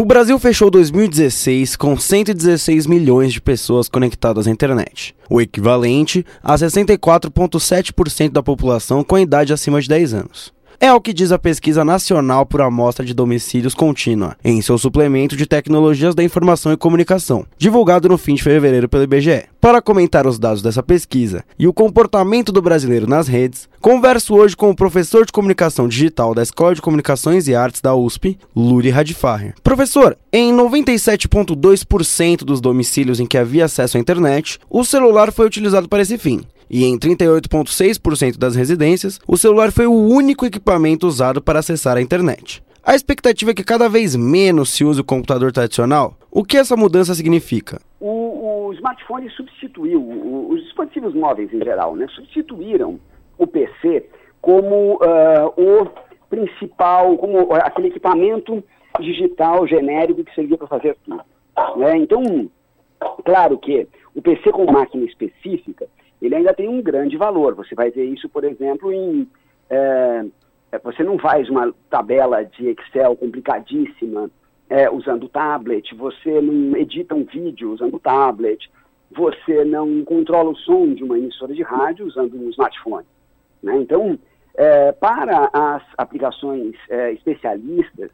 O 0.00 0.04
Brasil 0.06 0.38
fechou 0.38 0.70
2016 0.70 1.76
com 1.76 1.94
116 1.94 2.86
milhões 2.86 3.34
de 3.34 3.38
pessoas 3.38 3.86
conectadas 3.86 4.46
à 4.46 4.50
internet, 4.50 5.14
o 5.28 5.42
equivalente 5.42 6.24
a 6.42 6.54
64,7% 6.54 8.30
da 8.30 8.42
população 8.42 9.04
com 9.04 9.18
idade 9.18 9.52
acima 9.52 9.78
de 9.78 9.86
10 9.90 10.14
anos. 10.14 10.54
É 10.82 10.90
o 10.94 10.98
que 10.98 11.12
diz 11.12 11.30
a 11.30 11.38
Pesquisa 11.38 11.84
Nacional 11.84 12.46
por 12.46 12.62
Amostra 12.62 13.04
de 13.04 13.12
Domicílios 13.12 13.74
Contínua, 13.74 14.34
em 14.42 14.62
seu 14.62 14.78
suplemento 14.78 15.36
de 15.36 15.44
Tecnologias 15.44 16.14
da 16.14 16.24
Informação 16.24 16.72
e 16.72 16.76
Comunicação, 16.78 17.44
divulgado 17.58 18.08
no 18.08 18.16
fim 18.16 18.34
de 18.34 18.42
fevereiro 18.42 18.88
pelo 18.88 19.02
IBGE. 19.02 19.44
Para 19.60 19.82
comentar 19.82 20.26
os 20.26 20.38
dados 20.38 20.62
dessa 20.62 20.82
pesquisa 20.82 21.44
e 21.58 21.68
o 21.68 21.72
comportamento 21.74 22.50
do 22.50 22.62
brasileiro 22.62 23.06
nas 23.06 23.28
redes, 23.28 23.68
converso 23.78 24.34
hoje 24.34 24.56
com 24.56 24.70
o 24.70 24.74
professor 24.74 25.26
de 25.26 25.32
Comunicação 25.32 25.86
Digital 25.86 26.34
da 26.34 26.42
Escola 26.42 26.74
de 26.74 26.80
Comunicações 26.80 27.46
e 27.46 27.54
Artes 27.54 27.82
da 27.82 27.94
USP, 27.94 28.38
Luri 28.56 28.88
Radfacher. 28.88 29.56
Professor, 29.62 30.16
em 30.32 30.50
97,2% 30.50 32.38
dos 32.38 32.58
domicílios 32.58 33.20
em 33.20 33.26
que 33.26 33.36
havia 33.36 33.66
acesso 33.66 33.98
à 33.98 34.00
internet, 34.00 34.58
o 34.70 34.82
celular 34.82 35.30
foi 35.30 35.44
utilizado 35.44 35.90
para 35.90 36.00
esse 36.00 36.16
fim 36.16 36.40
e 36.70 36.84
em 36.84 36.96
38,6% 36.96 38.38
das 38.38 38.54
residências, 38.54 39.18
o 39.26 39.36
celular 39.36 39.72
foi 39.72 39.86
o 39.86 39.92
único 39.92 40.46
equipamento 40.46 41.06
usado 41.06 41.42
para 41.42 41.58
acessar 41.58 41.96
a 41.96 42.00
internet. 42.00 42.62
A 42.82 42.94
expectativa 42.94 43.50
é 43.50 43.54
que 43.54 43.64
cada 43.64 43.88
vez 43.88 44.16
menos 44.16 44.70
se 44.70 44.84
use 44.84 45.00
o 45.00 45.04
computador 45.04 45.52
tradicional. 45.52 46.14
O 46.30 46.44
que 46.44 46.56
essa 46.56 46.76
mudança 46.76 47.14
significa? 47.14 47.80
O, 48.00 48.68
o 48.68 48.72
smartphone 48.72 49.28
substituiu, 49.30 50.00
o, 50.00 50.50
os 50.52 50.62
dispositivos 50.62 51.14
móveis 51.14 51.52
em 51.52 51.62
geral, 51.62 51.94
né, 51.96 52.06
substituíram 52.14 52.98
o 53.36 53.46
PC 53.46 54.08
como 54.40 54.94
uh, 54.94 55.52
o 55.56 55.86
principal, 56.30 57.16
como 57.18 57.52
aquele 57.54 57.88
equipamento 57.88 58.62
digital 59.00 59.66
genérico 59.66 60.24
que 60.24 60.34
servia 60.34 60.56
para 60.56 60.68
fazer 60.68 60.96
tudo. 61.04 61.22
Né? 61.76 61.96
Então, 61.98 62.50
claro 63.24 63.58
que 63.58 63.86
o 64.14 64.22
PC 64.22 64.50
com 64.52 64.70
máquina 64.70 65.04
específica 65.04 65.86
ele 66.20 66.34
ainda 66.34 66.52
tem 66.54 66.68
um 66.68 66.82
grande 66.82 67.16
valor. 67.16 67.54
Você 67.54 67.74
vai 67.74 67.90
ver 67.90 68.04
isso, 68.04 68.28
por 68.28 68.44
exemplo, 68.44 68.92
em. 68.92 69.28
É, 69.68 70.24
você 70.82 71.02
não 71.02 71.18
faz 71.18 71.48
uma 71.48 71.74
tabela 71.88 72.44
de 72.44 72.68
Excel 72.68 73.16
complicadíssima 73.16 74.30
é, 74.68 74.88
usando 74.88 75.28
tablet, 75.28 75.94
você 75.96 76.40
não 76.40 76.76
edita 76.76 77.14
um 77.14 77.24
vídeo 77.24 77.72
usando 77.72 77.98
tablet, 77.98 78.70
você 79.10 79.64
não 79.64 80.04
controla 80.04 80.50
o 80.50 80.56
som 80.56 80.94
de 80.94 81.02
uma 81.02 81.18
emissora 81.18 81.52
de 81.52 81.62
rádio 81.62 82.06
usando 82.06 82.36
um 82.36 82.48
smartphone. 82.50 83.06
Né? 83.60 83.76
Então, 83.78 84.16
é, 84.54 84.92
para 84.92 85.50
as 85.52 85.82
aplicações 85.98 86.76
é, 86.88 87.12
especialistas, 87.12 88.10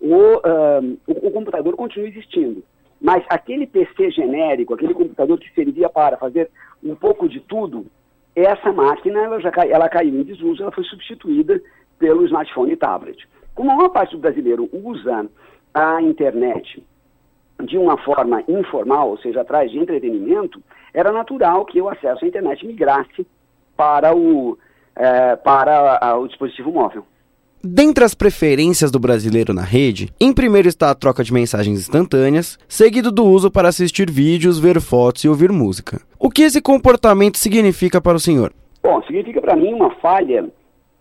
o, 0.00 0.14
uh, 0.14 0.98
o, 1.06 1.26
o 1.26 1.30
computador 1.30 1.74
continua 1.74 2.08
existindo. 2.08 2.62
Mas 3.00 3.24
aquele 3.28 3.66
PC 3.66 4.10
genérico, 4.10 4.74
aquele 4.74 4.94
computador 4.94 5.38
que 5.38 5.52
servia 5.54 5.88
para 5.88 6.16
fazer 6.16 6.50
um 6.90 6.94
pouco 6.96 7.28
de 7.28 7.40
tudo, 7.40 7.86
essa 8.34 8.72
máquina 8.72 9.22
ela 9.22 9.40
já 9.40 9.50
cai, 9.50 9.70
ela 9.70 9.88
caiu 9.88 10.20
em 10.20 10.22
desuso, 10.22 10.62
ela 10.62 10.72
foi 10.72 10.84
substituída 10.84 11.60
pelo 11.98 12.24
smartphone 12.26 12.72
e 12.72 12.76
tablet. 12.76 13.26
Como 13.54 13.70
a 13.70 13.76
maior 13.76 13.88
parte 13.88 14.12
do 14.12 14.20
brasileiro 14.20 14.68
usa 14.72 15.26
a 15.72 16.02
internet 16.02 16.84
de 17.64 17.78
uma 17.78 17.96
forma 17.98 18.42
informal, 18.46 19.10
ou 19.10 19.18
seja, 19.18 19.40
atrás 19.40 19.70
de 19.70 19.78
entretenimento, 19.78 20.62
era 20.92 21.10
natural 21.10 21.64
que 21.64 21.80
o 21.80 21.88
acesso 21.88 22.24
à 22.24 22.28
internet 22.28 22.66
migrasse 22.66 23.26
para 23.74 24.14
o, 24.14 24.58
é, 24.94 25.36
para 25.36 26.16
o 26.18 26.28
dispositivo 26.28 26.70
móvel. 26.70 27.06
Dentre 27.68 28.04
as 28.04 28.14
preferências 28.14 28.92
do 28.92 29.00
brasileiro 29.00 29.52
na 29.52 29.62
rede, 29.62 30.08
em 30.20 30.32
primeiro 30.32 30.68
está 30.68 30.88
a 30.88 30.94
troca 30.94 31.24
de 31.24 31.32
mensagens 31.32 31.80
instantâneas, 31.80 32.56
seguido 32.68 33.10
do 33.10 33.24
uso 33.24 33.50
para 33.50 33.68
assistir 33.68 34.08
vídeos, 34.08 34.60
ver 34.60 34.80
fotos 34.80 35.24
e 35.24 35.28
ouvir 35.28 35.50
música. 35.50 36.00
O 36.16 36.30
que 36.30 36.42
esse 36.42 36.62
comportamento 36.62 37.36
significa 37.36 38.00
para 38.00 38.16
o 38.16 38.20
senhor? 38.20 38.52
Bom, 38.80 39.02
significa 39.02 39.40
para 39.40 39.56
mim 39.56 39.74
uma 39.74 39.90
falha 39.96 40.48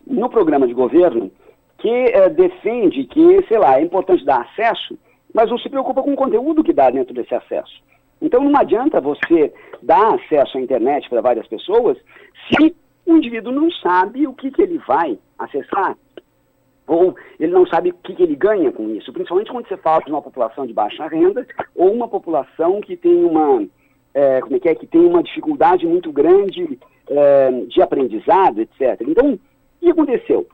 no 0.08 0.28
programa 0.28 0.68
de 0.68 0.74
governo 0.74 1.30
que 1.78 1.88
é, 1.88 2.30
defende 2.30 3.04
que, 3.04 3.46
sei 3.48 3.60
lá, 3.60 3.80
é 3.80 3.84
importante 3.84 4.26
dar 4.26 4.42
acesso, 4.42 4.98
mas 5.32 5.52
não 5.52 5.60
se 5.60 5.70
preocupa 5.70 6.02
com 6.02 6.14
o 6.14 6.18
conteúdo 6.18 6.64
que 6.64 6.74
dá 6.74 6.90
dentro 6.90 7.14
desse 7.14 7.36
acesso. 7.36 7.80
Então 8.20 8.44
não 8.44 8.60
adianta 8.60 9.00
você 9.00 9.54
dar 9.84 10.16
acesso 10.16 10.58
à 10.58 10.62
internet 10.62 11.08
para 11.12 11.22
várias 11.22 11.46
pessoas 11.46 11.96
se 12.50 12.76
o 13.06 13.18
indivíduo 13.18 13.52
não 13.52 13.70
sabe 13.70 14.26
o 14.26 14.34
que, 14.34 14.50
que 14.50 14.64
ele 14.64 14.80
vai 14.88 15.20
acessar 15.38 15.96
ou 16.88 17.16
ele 17.40 17.52
não 17.52 17.66
sabe 17.66 17.90
o 17.90 17.94
que, 17.94 18.22
ele 18.22 18.36
ganha 18.36 18.72
com 18.72 18.90
isso, 18.92 19.12
principalmente 19.12 19.52
quando 19.52 19.68
você 19.68 19.78
fala 19.78 20.04
de 20.04 20.12
uma 20.12 20.22
população 20.22 20.66
de 20.66 20.74
baixa 20.74 21.08
renda 21.08 21.46
ou 21.76 21.92
uma 21.92 22.08
população 22.08 22.80
que 22.82 22.96
tem 22.96 23.24
uma, 23.24 23.66
é, 24.14 24.40
como 24.42 24.56
é 24.56 24.60
que 24.60 24.70
é, 24.70 24.76
que 24.76 24.86
tem 24.86 25.02
uma 25.02 25.24
dificuldade 25.24 25.86
muito 25.86 26.12
grande 26.12 26.80
é, 27.10 27.52
de 27.68 27.82
aprendizado, 27.82 28.62
etc. 28.62 29.02
Então, 29.02 29.34
o 29.34 29.40
que 29.80 29.90
aconteceu? 29.90 30.48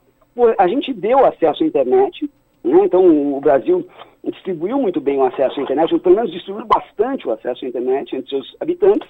A 0.58 0.66
gente 0.66 0.92
deu 0.94 1.24
acesso 1.24 1.62
à 1.62 1.66
internet, 1.66 2.30
né? 2.64 2.84
então 2.84 3.36
o 3.36 3.40
Brasil 3.40 3.86
distribuiu 4.24 4.78
muito 4.78 5.00
bem 5.00 5.18
o 5.18 5.24
acesso 5.24 5.60
à 5.60 5.62
internet, 5.62 5.92
ou 5.92 6.00
pelo 6.00 6.16
menos 6.16 6.32
distribuiu 6.32 6.66
bastante 6.66 7.28
o 7.28 7.32
acesso 7.32 7.64
à 7.64 7.68
internet 7.68 8.16
entre 8.16 8.30
seus 8.30 8.56
habitantes, 8.58 9.08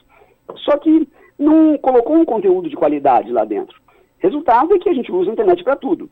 só 0.56 0.77
que 0.78 1.09
não 1.38 1.78
colocou 1.78 2.16
um 2.16 2.25
conteúdo 2.25 2.69
de 2.69 2.77
qualidade 2.77 3.31
lá 3.31 3.44
dentro. 3.44 3.81
Resultado 4.19 4.75
é 4.75 4.78
que 4.78 4.88
a 4.88 4.94
gente 4.94 5.11
usa 5.11 5.31
a 5.31 5.32
internet 5.32 5.62
para 5.62 5.77
tudo. 5.77 6.09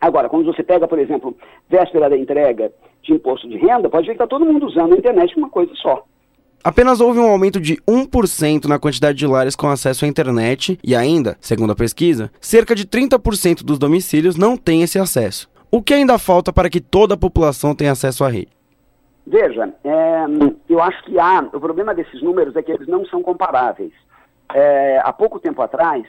Agora, 0.00 0.28
quando 0.28 0.46
você 0.46 0.62
pega, 0.62 0.86
por 0.86 0.98
exemplo, 0.98 1.36
véspera 1.68 2.08
da 2.08 2.16
entrega 2.16 2.70
de 3.02 3.12
imposto 3.12 3.48
de 3.48 3.56
renda, 3.56 3.88
pode 3.88 4.06
ver 4.06 4.12
que 4.12 4.22
está 4.22 4.26
todo 4.26 4.44
mundo 4.44 4.66
usando 4.66 4.94
a 4.94 4.96
internet 4.96 5.36
uma 5.36 5.50
coisa 5.50 5.72
só. 5.76 6.04
Apenas 6.62 7.00
houve 7.00 7.18
um 7.20 7.30
aumento 7.30 7.60
de 7.60 7.76
1% 7.88 8.66
na 8.66 8.78
quantidade 8.78 9.16
de 9.16 9.26
lares 9.26 9.54
com 9.54 9.68
acesso 9.68 10.04
à 10.04 10.08
internet 10.08 10.78
e 10.82 10.94
ainda, 10.94 11.36
segundo 11.40 11.72
a 11.72 11.76
pesquisa, 11.76 12.30
cerca 12.40 12.74
de 12.74 12.84
30% 12.84 13.64
dos 13.64 13.78
domicílios 13.78 14.36
não 14.36 14.56
têm 14.56 14.82
esse 14.82 14.98
acesso. 14.98 15.48
O 15.70 15.82
que 15.82 15.94
ainda 15.94 16.18
falta 16.18 16.52
para 16.52 16.68
que 16.68 16.80
toda 16.80 17.14
a 17.14 17.18
população 17.18 17.74
tenha 17.74 17.92
acesso 17.92 18.24
à 18.24 18.28
rede? 18.28 18.48
Veja, 19.26 19.72
é, 19.84 20.24
eu 20.68 20.82
acho 20.82 21.04
que 21.04 21.18
há. 21.18 21.40
O 21.52 21.60
problema 21.60 21.94
desses 21.94 22.22
números 22.22 22.56
é 22.56 22.62
que 22.62 22.72
eles 22.72 22.88
não 22.88 23.04
são 23.06 23.22
comparáveis. 23.22 23.92
É, 24.54 25.00
há 25.04 25.12
pouco 25.12 25.38
tempo 25.38 25.60
atrás, 25.60 26.06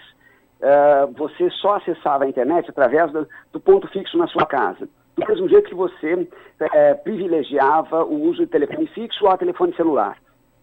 uh, 0.59 1.11
você 1.13 1.49
só 1.51 1.75
acessava 1.75 2.23
a 2.23 2.29
internet 2.29 2.69
através 2.69 3.11
do, 3.11 3.27
do, 3.51 3.59
ponto 3.59 3.87
fixo 3.87 4.17
na 4.17 4.27
sua 4.27 4.45
casa. 4.45 4.87
Do 5.15 5.27
mesmo 5.27 5.49
jeito 5.49 5.69
que 5.69 5.75
você 5.75 6.13
uh, 6.13 7.03
privilegiava 7.03 8.03
o 8.03 8.23
uso 8.23 8.39
de 8.39 8.47
telefone 8.47 8.87
fixo 8.87 9.25
ou 9.25 9.37
telefone 9.37 9.75
celular. 9.75 10.17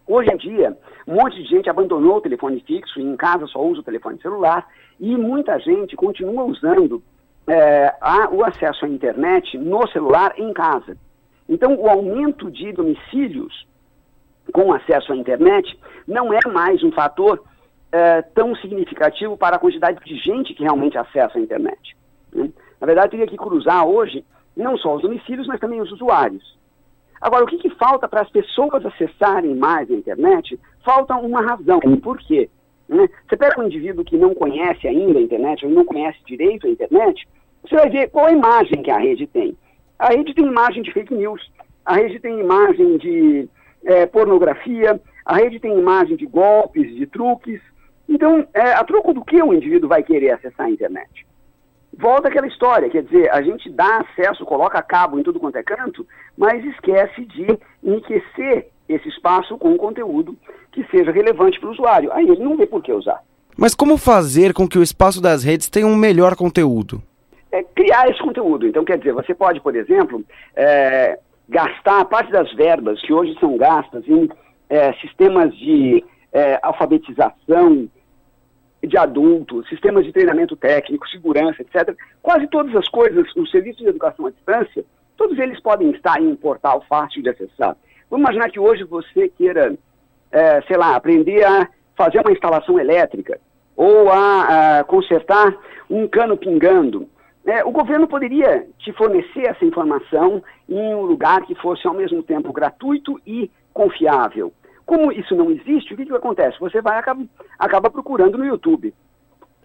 Hoje 0.07 0.31
em 0.33 0.37
dia, 0.37 0.77
um 1.07 1.15
monte 1.15 1.43
de 1.43 1.49
gente 1.49 1.69
abandonou 1.69 2.17
o 2.17 2.21
telefone 2.21 2.61
fixo 2.61 3.01
e 3.01 3.03
em 3.03 3.17
casa 3.17 3.47
só 3.47 3.61
usa 3.61 3.81
o 3.81 3.85
telefone 3.85 4.21
celular 4.21 4.67
e 5.01 5.17
muita 5.17 5.59
gente 5.59 5.97
continua 5.97 6.45
usando 6.45 7.03
é, 7.49 7.95
a, 8.01 8.29
o 8.31 8.45
acesso 8.45 8.85
à 8.85 8.89
internet 8.89 9.59
no 9.59 9.87
celular 9.89 10.33
em 10.39 10.53
casa. 10.53 10.97
Então, 11.49 11.75
o 11.75 11.89
aumento 11.89 12.51
de 12.51 12.73
domicílios 12.73 13.67
com 14.53 14.73
acesso 14.73 15.13
à 15.13 15.17
internet 15.17 15.79
não 16.07 16.33
é 16.33 16.39
mais 16.47 16.83
um 16.83 16.93
fator 16.93 17.43
é, 17.93 18.23
tão 18.23 18.55
significativo 18.57 19.37
para 19.37 19.57
a 19.57 19.59
quantidade 19.59 19.99
de 20.05 20.17
gente 20.17 20.55
que 20.55 20.63
realmente 20.63 20.99
acessa 20.99 21.39
a 21.39 21.41
internet. 21.41 21.97
Né? 22.33 22.51
Na 22.81 22.87
verdade, 22.87 23.13
teria 23.13 23.27
que 23.27 23.37
cruzar 23.37 23.87
hoje 23.87 24.25
não 24.57 24.77
só 24.77 24.97
os 24.97 25.03
domicílios, 25.03 25.47
mas 25.47 25.61
também 25.61 25.81
os 25.81 25.93
usuários. 25.93 26.57
Agora, 27.21 27.45
o 27.45 27.47
que, 27.47 27.59
que 27.59 27.71
falta 27.71 28.09
para 28.09 28.23
as 28.23 28.31
pessoas 28.31 28.85
acessarem 28.85 29.55
mais 29.55 29.91
a 29.91 29.95
internet? 29.95 30.59
Falta 30.85 31.17
uma 31.17 31.41
razão. 31.41 31.81
Por 32.03 32.19
quê? 32.19 32.49
Né? 32.89 33.09
Você 33.29 33.37
pega 33.37 33.61
um 33.61 33.67
indivíduo 33.67 34.05
que 34.05 34.17
não 34.17 34.35
conhece 34.35 34.87
ainda 34.87 35.19
a 35.19 35.23
internet, 35.23 35.65
ou 35.65 35.73
não 35.73 35.85
conhece 35.85 36.19
direito 36.27 36.67
a 36.67 36.71
internet, 36.71 37.27
você 37.63 37.75
vai 37.75 37.91
ver 37.91 38.11
qual 38.11 38.27
a 38.27 38.33
imagem 38.33 38.83
que 38.83 38.91
a 38.91 38.99
rede 38.99 39.27
tem. 39.27 39.57
A 39.99 40.09
rede 40.09 40.35
tem 40.35 40.47
imagem 40.47 40.83
de 40.83 40.93
fake 40.93 41.15
news, 41.15 41.43
a 41.85 41.95
rede 41.95 42.21
tem 42.21 42.39
imagem 42.39 42.99
de 42.99 43.49
é, 43.85 44.07
pornografia, 44.07 45.01
a 45.25 45.37
rede 45.37 45.59
tem 45.59 45.77
imagem 45.77 46.17
de 46.17 46.27
golpes, 46.27 46.95
de 46.95 47.07
truques, 47.07 47.61
então, 48.09 48.47
é, 48.55 48.73
a 48.73 48.85
troco 48.85 49.13
do 49.13 49.25
que 49.25 49.43
o 49.43 49.53
indivíduo 49.53 49.89
vai 49.89 50.03
querer 50.03 50.31
acessar 50.31 50.67
a 50.67 50.71
internet? 50.71 51.27
Volta 51.99 52.29
aquela 52.29 52.47
história, 52.47 52.91
quer 52.91 53.03
dizer, 53.03 53.31
a 53.31 53.41
gente 53.41 53.71
dá 53.71 53.99
acesso, 53.99 54.45
coloca 54.45 54.83
cabo 54.83 55.19
em 55.19 55.23
tudo 55.23 55.41
quanto 55.41 55.57
é 55.57 55.63
canto, 55.63 56.07
mas 56.37 56.63
esquece 56.65 57.25
de 57.25 57.59
enriquecer 57.83 58.69
esse 58.89 59.09
espaço 59.09 59.57
com 59.57 59.71
um 59.71 59.77
conteúdo 59.77 60.37
que 60.71 60.85
seja 60.91 61.11
relevante 61.11 61.59
para 61.59 61.69
o 61.69 61.73
usuário. 61.73 62.13
Aí 62.13 62.29
ele 62.29 62.45
não 62.45 62.57
vê 62.57 62.67
por 62.67 62.83
que 62.83 62.93
usar. 62.93 63.23
Mas 63.57 63.75
como 63.75 63.97
fazer 63.97 64.53
com 64.53 64.69
que 64.69 64.79
o 64.79 64.83
espaço 64.83 65.21
das 65.21 65.43
redes 65.43 65.69
tenha 65.69 65.87
um 65.87 65.97
melhor 65.97 66.37
conteúdo? 66.37 67.03
É 67.51 67.63
criar 67.63 68.09
esse 68.11 68.21
conteúdo. 68.21 68.67
Então, 68.67 68.85
quer 68.85 68.99
dizer, 68.99 69.15
você 69.15 69.35
pode, 69.35 69.61
por 69.61 69.75
exemplo, 69.75 70.23
é, 70.55 71.19
gastar 71.49 72.05
parte 72.05 72.31
das 72.31 72.53
verbas 72.55 73.01
que 73.01 73.13
hoje 73.13 73.35
são 73.41 73.57
gastas 73.57 74.07
em 74.07 74.29
é, 74.69 74.93
sistemas 74.95 75.57
de 75.57 76.05
é, 76.33 76.59
alfabetização, 76.63 77.89
de 78.87 78.97
adultos, 78.97 79.69
sistemas 79.69 80.05
de 80.05 80.13
treinamento 80.13 80.57
técnico, 80.57 81.09
segurança, 81.09 81.63
etc. 81.63 81.95
Quase 82.23 82.47
todas 82.49 82.75
as 82.77 82.89
coisas, 82.89 83.27
os 83.37 83.51
serviços 83.51 83.83
de 83.83 83.89
educação 83.89 84.27
à 84.27 84.31
distância, 84.31 84.85
todos 85.17 85.39
eles 85.39 85.61
podem 85.61 85.91
estar 85.91 86.21
em 86.21 86.29
um 86.29 86.37
portal 86.37 86.85
fácil 86.89 87.23
de 87.23 87.31
acessar. 87.31 87.77
Vamos 88.11 88.25
imaginar 88.25 88.51
que 88.51 88.61
hoje 88.61 88.85
você 88.85 89.29
queira, 89.29 89.77
é, 90.31 90.61
sei 90.63 90.77
lá, 90.77 90.95
aprender 90.95 91.45
a 91.45 91.69
fazer 91.97 92.21
uma 92.21 92.33
instalação 92.33 92.79
elétrica 92.79 93.41
ou 93.77 94.11
a, 94.11 94.79
a 94.79 94.85
consertar 94.85 95.57
um 95.91 96.07
cano 96.07 96.37
pingando. 96.37 97.09
É, 97.45 97.65
o 97.65 97.71
governo 97.71 98.09
poderia 98.09 98.67
te 98.79 98.93
fornecer 98.93 99.49
essa 99.49 99.65
informação 99.65 100.43
em 100.69 100.95
um 100.95 101.03
lugar 101.03 101.43
que 101.43 101.55
fosse 101.55 101.87
ao 101.87 101.95
mesmo 101.95 102.23
tempo 102.23 102.53
gratuito 102.53 103.21
e 103.27 103.51
confiável. 103.73 104.53
Como 104.87 105.11
isso 105.11 105.35
não 105.35 105.51
existe, 105.51 105.93
o 105.93 105.97
que, 105.97 106.07
que 106.07 106.15
acontece? 106.15 106.59
Você 106.61 106.81
vai 106.81 106.97
acaba, 106.97 107.25
acaba 107.59 107.91
procurando 107.91 108.39
no 108.39 108.47
YouTube. 108.47 108.95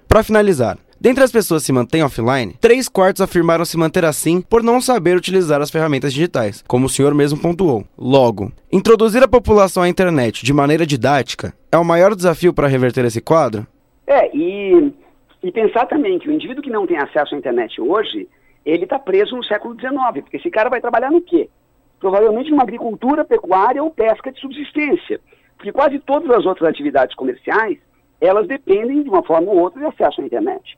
Para 0.07 0.23
finalizar, 0.23 0.77
dentre 0.99 1.23
as 1.23 1.31
pessoas 1.31 1.61
que 1.61 1.67
se 1.67 1.71
mantêm 1.71 2.03
offline, 2.03 2.53
três 2.59 2.89
quartos 2.89 3.21
afirmaram 3.21 3.63
se 3.63 3.77
manter 3.77 4.03
assim 4.03 4.41
por 4.41 4.63
não 4.63 4.81
saber 4.81 5.15
utilizar 5.15 5.61
as 5.61 5.69
ferramentas 5.69 6.11
digitais, 6.11 6.63
como 6.67 6.87
o 6.87 6.89
senhor 6.89 7.13
mesmo 7.13 7.39
pontuou. 7.39 7.85
Logo, 7.97 8.51
introduzir 8.71 9.23
a 9.23 9.27
população 9.27 9.83
à 9.83 9.87
internet 9.87 10.43
de 10.43 10.51
maneira 10.51 10.87
didática 10.87 11.53
é 11.71 11.77
o 11.77 11.85
maior 11.85 12.15
desafio 12.15 12.51
para 12.51 12.67
reverter 12.67 13.05
esse 13.05 13.21
quadro? 13.21 13.65
É, 14.07 14.35
e, 14.35 14.91
e 15.43 15.51
pensar 15.51 15.85
também 15.85 16.17
que 16.17 16.27
o 16.27 16.33
indivíduo 16.33 16.63
que 16.63 16.69
não 16.71 16.87
tem 16.87 16.97
acesso 16.97 17.35
à 17.35 17.37
internet 17.37 17.79
hoje, 17.79 18.27
ele 18.65 18.83
está 18.83 18.97
preso 18.97 19.35
no 19.35 19.43
século 19.45 19.79
XIX, 19.79 19.93
porque 20.21 20.37
esse 20.37 20.49
cara 20.49 20.69
vai 20.69 20.81
trabalhar 20.81 21.11
no 21.11 21.21
quê? 21.21 21.47
Provavelmente 22.01 22.49
numa 22.49 22.63
agricultura, 22.63 23.23
pecuária 23.23 23.81
ou 23.81 23.91
pesca 23.91 24.31
de 24.31 24.39
subsistência. 24.41 25.21
Porque 25.55 25.71
quase 25.71 25.99
todas 25.99 26.29
as 26.31 26.45
outras 26.45 26.67
atividades 26.67 27.15
comerciais, 27.15 27.77
elas 28.19 28.47
dependem 28.47 29.03
de 29.03 29.09
uma 29.09 29.23
forma 29.23 29.51
ou 29.51 29.59
outra 29.59 29.79
de 29.79 29.85
acesso 29.85 30.19
à 30.19 30.25
internet. 30.25 30.77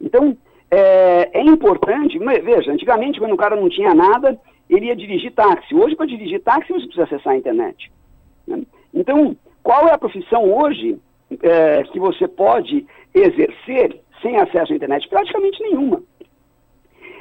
Então, 0.00 0.36
é, 0.70 1.40
é 1.40 1.42
importante, 1.42 2.18
veja, 2.18 2.72
antigamente 2.72 3.18
quando 3.18 3.32
o 3.32 3.36
cara 3.36 3.56
não 3.56 3.68
tinha 3.68 3.92
nada, 3.92 4.38
ele 4.68 4.86
ia 4.86 4.96
dirigir 4.96 5.32
táxi. 5.32 5.74
Hoje, 5.74 5.96
para 5.96 6.06
dirigir 6.06 6.40
táxi, 6.40 6.72
você 6.72 6.86
precisa 6.86 7.04
acessar 7.04 7.32
a 7.32 7.36
internet. 7.36 7.90
Né? 8.46 8.62
Então, 8.94 9.36
qual 9.64 9.88
é 9.88 9.92
a 9.92 9.98
profissão 9.98 10.44
hoje 10.52 10.96
é, 11.42 11.82
que 11.82 11.98
você 11.98 12.28
pode 12.28 12.86
exercer 13.12 14.00
sem 14.22 14.36
acesso 14.36 14.72
à 14.72 14.76
internet? 14.76 15.08
Praticamente 15.08 15.60
nenhuma. 15.60 16.00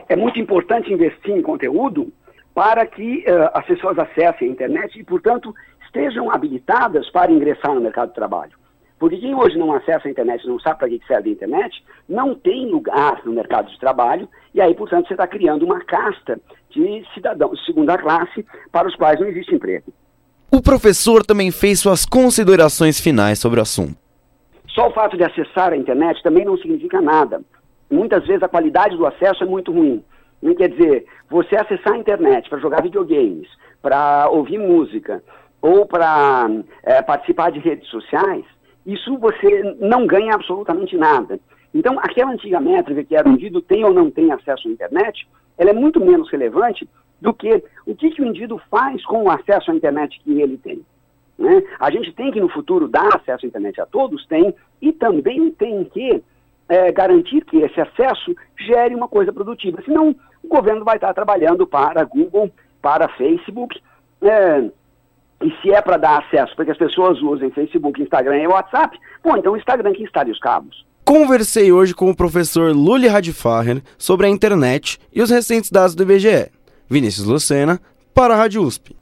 É 0.07 0.15
muito 0.15 0.39
importante 0.39 0.93
investir 0.93 1.35
em 1.35 1.41
conteúdo 1.41 2.11
para 2.59 2.85
que 2.85 3.19
uh, 3.19 3.51
as 3.53 3.65
pessoas 3.65 3.97
acessem 3.97 4.49
a 4.49 4.51
internet 4.51 4.99
e, 4.99 5.03
portanto, 5.05 5.55
estejam 5.85 6.29
habilitadas 6.29 7.09
para 7.09 7.31
ingressar 7.31 7.73
no 7.73 7.79
mercado 7.79 8.09
de 8.09 8.15
trabalho. 8.15 8.51
Porque 8.99 9.15
quem 9.15 9.33
hoje 9.33 9.57
não 9.57 9.71
acessa 9.71 10.09
a 10.09 10.11
internet, 10.11 10.45
não 10.45 10.59
sabe 10.59 10.79
para 10.79 10.89
que 10.89 10.99
serve 11.07 11.29
a 11.29 11.31
internet, 11.31 11.81
não 12.09 12.35
tem 12.35 12.69
lugar 12.69 13.21
no 13.23 13.31
mercado 13.31 13.71
de 13.71 13.79
trabalho, 13.79 14.27
e 14.53 14.59
aí, 14.59 14.75
portanto, 14.75 15.07
você 15.07 15.13
está 15.13 15.25
criando 15.25 15.63
uma 15.63 15.79
casta 15.85 16.37
de 16.69 17.01
cidadãos 17.13 17.57
de 17.57 17.65
segunda 17.65 17.97
classe 17.97 18.45
para 18.73 18.89
os 18.89 18.95
quais 18.97 19.17
não 19.21 19.27
existe 19.27 19.55
emprego. 19.55 19.93
O 20.51 20.61
professor 20.61 21.25
também 21.25 21.51
fez 21.51 21.79
suas 21.79 22.05
considerações 22.05 22.99
finais 22.99 23.39
sobre 23.39 23.59
o 23.59 23.63
assunto. 23.63 23.95
Só 24.75 24.89
o 24.89 24.91
fato 24.91 25.15
de 25.15 25.23
acessar 25.23 25.71
a 25.71 25.77
internet 25.77 26.21
também 26.21 26.43
não 26.43 26.57
significa 26.57 26.99
nada. 26.99 27.41
Muitas 27.89 28.27
vezes 28.27 28.43
a 28.43 28.49
qualidade 28.49 28.97
do 28.97 29.05
acesso 29.05 29.45
é 29.45 29.47
muito 29.47 29.71
ruim. 29.71 30.03
Quer 30.57 30.69
dizer, 30.69 31.05
você 31.29 31.55
acessar 31.55 31.93
a 31.93 31.97
internet 31.97 32.49
para 32.49 32.59
jogar 32.59 32.81
videogames, 32.81 33.47
para 33.81 34.29
ouvir 34.29 34.57
música 34.57 35.23
ou 35.61 35.85
para 35.85 36.47
é, 36.83 37.01
participar 37.01 37.51
de 37.51 37.59
redes 37.59 37.87
sociais, 37.89 38.45
isso 38.85 39.17
você 39.17 39.75
não 39.79 40.07
ganha 40.07 40.33
absolutamente 40.33 40.97
nada. 40.97 41.39
Então, 41.73 41.99
aquela 41.99 42.31
antiga 42.31 42.59
métrica 42.59 43.03
que 43.03 43.15
era 43.15 43.27
o 43.27 43.31
indivíduo 43.31 43.61
tem 43.61 43.83
ou 43.83 43.93
não 43.93 44.09
tem 44.09 44.31
acesso 44.31 44.67
à 44.67 44.71
internet, 44.71 45.27
ela 45.57 45.69
é 45.69 45.73
muito 45.73 45.99
menos 45.99 46.29
relevante 46.31 46.87
do 47.21 47.33
que 47.33 47.63
o 47.85 47.93
que, 47.93 48.11
que 48.11 48.21
o 48.21 48.25
indivíduo 48.25 48.61
faz 48.71 49.05
com 49.05 49.23
o 49.23 49.29
acesso 49.29 49.71
à 49.71 49.75
internet 49.75 50.19
que 50.23 50.41
ele 50.41 50.57
tem. 50.57 50.81
Né? 51.37 51.63
A 51.79 51.91
gente 51.91 52.11
tem 52.13 52.31
que, 52.31 52.39
no 52.39 52.49
futuro, 52.49 52.87
dar 52.87 53.07
acesso 53.15 53.45
à 53.45 53.47
internet 53.47 53.79
a 53.79 53.85
todos, 53.85 54.25
tem, 54.27 54.53
e 54.81 54.91
também 54.91 55.51
tem 55.51 55.83
que 55.85 56.23
é, 56.69 56.91
garantir 56.91 57.43
que 57.45 57.57
esse 57.57 57.81
acesso 57.81 58.35
gere 58.57 58.93
uma 58.95 59.07
coisa 59.07 59.33
produtiva. 59.33 59.81
Senão, 59.83 60.15
o 60.43 60.47
governo 60.47 60.85
vai 60.85 60.95
estar 60.95 61.13
trabalhando 61.13 61.65
para 61.65 62.03
Google, 62.05 62.51
para 62.81 63.09
Facebook. 63.09 63.77
É, 64.21 64.69
e 65.41 65.51
se 65.61 65.71
é 65.71 65.81
para 65.81 65.97
dar 65.97 66.19
acesso 66.19 66.55
para 66.55 66.65
que 66.65 66.71
as 66.71 66.77
pessoas 66.77 67.21
usem 67.21 67.49
Facebook, 67.51 68.01
Instagram 68.01 68.37
e 68.37 68.47
WhatsApp, 68.47 68.97
bom, 69.23 69.37
então 69.37 69.53
o 69.53 69.57
Instagram 69.57 69.93
que 69.93 70.03
instale 70.03 70.31
os 70.31 70.39
cabos. 70.39 70.85
Conversei 71.05 71.71
hoje 71.71 71.95
com 71.95 72.09
o 72.09 72.15
professor 72.15 72.71
Luli 72.75 73.07
Radfacher 73.07 73.81
sobre 73.97 74.27
a 74.27 74.29
internet 74.29 74.99
e 75.11 75.21
os 75.21 75.29
recentes 75.29 75.71
dados 75.71 75.95
do 75.95 76.03
IBGE. 76.03 76.51
Vinícius 76.87 77.25
Lucena, 77.25 77.79
para 78.13 78.33
a 78.33 78.37
Rádio 78.37 78.61
USP. 78.61 78.98